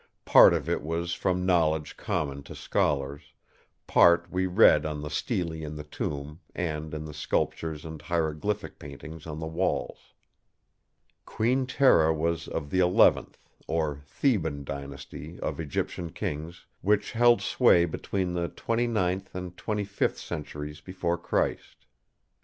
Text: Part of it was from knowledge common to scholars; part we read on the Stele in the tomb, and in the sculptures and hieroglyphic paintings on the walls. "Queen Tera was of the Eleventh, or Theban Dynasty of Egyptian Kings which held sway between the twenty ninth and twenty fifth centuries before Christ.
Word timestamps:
Part 0.25 0.55
of 0.55 0.67
it 0.67 0.81
was 0.81 1.13
from 1.13 1.45
knowledge 1.45 1.95
common 1.95 2.41
to 2.49 2.55
scholars; 2.55 3.21
part 3.85 4.25
we 4.31 4.47
read 4.47 4.83
on 4.83 5.03
the 5.03 5.11
Stele 5.11 5.51
in 5.51 5.75
the 5.75 5.83
tomb, 5.83 6.39
and 6.55 6.91
in 6.95 7.05
the 7.05 7.13
sculptures 7.13 7.85
and 7.85 8.01
hieroglyphic 8.01 8.79
paintings 8.79 9.27
on 9.27 9.37
the 9.37 9.45
walls. 9.45 10.15
"Queen 11.23 11.67
Tera 11.67 12.11
was 12.11 12.47
of 12.47 12.71
the 12.71 12.79
Eleventh, 12.79 13.37
or 13.67 13.99
Theban 14.07 14.63
Dynasty 14.63 15.39
of 15.39 15.59
Egyptian 15.59 16.11
Kings 16.11 16.65
which 16.81 17.11
held 17.11 17.39
sway 17.39 17.85
between 17.85 18.33
the 18.33 18.47
twenty 18.49 18.87
ninth 18.87 19.35
and 19.35 19.55
twenty 19.55 19.83
fifth 19.85 20.17
centuries 20.17 20.81
before 20.81 21.19
Christ. 21.19 21.85